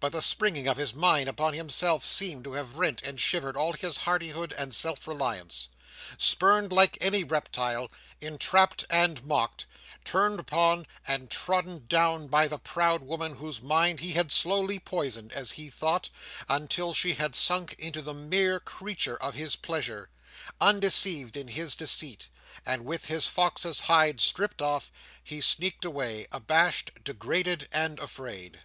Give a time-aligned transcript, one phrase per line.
[0.00, 3.72] But the springing of his mine upon himself, seemed to have rent and shivered all
[3.74, 5.68] his hardihood and self reliance.
[6.18, 7.88] Spurned like any reptile;
[8.20, 9.66] entrapped and mocked;
[10.04, 15.30] turned upon, and trodden down by the proud woman whose mind he had slowly poisoned,
[15.30, 16.10] as he thought,
[16.48, 20.10] until she had sunk into the mere creature of his pleasure;
[20.60, 22.28] undeceived in his deceit,
[22.66, 24.90] and with his fox's hide stripped off,
[25.22, 28.62] he sneaked away, abashed, degraded, and afraid.